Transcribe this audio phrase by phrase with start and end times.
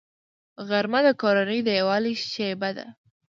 [0.67, 2.87] غرمه د کورنۍ د یووالي شیبه ده